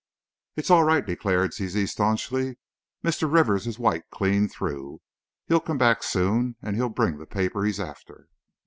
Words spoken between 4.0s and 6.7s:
clear through! He'll come back, soon,